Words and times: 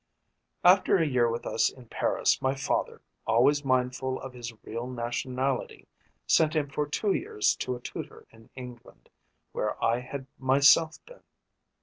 "After 0.63 0.97
a 0.97 1.05
year 1.05 1.29
with 1.29 1.45
us 1.45 1.69
in 1.69 1.87
Paris 1.87 2.41
my 2.41 2.55
father, 2.55 3.03
always 3.27 3.63
mindful 3.63 4.19
of 4.19 4.33
his 4.33 4.51
real 4.63 4.87
nationality, 4.87 5.87
sent 6.25 6.55
him 6.55 6.71
for 6.71 6.87
two 6.87 7.13
years 7.13 7.55
to 7.57 7.75
a 7.75 7.79
tutor 7.79 8.25
in 8.31 8.49
England, 8.55 9.09
where 9.51 9.77
I 9.85 9.99
had 9.99 10.25
myself 10.39 10.97
been. 11.05 11.21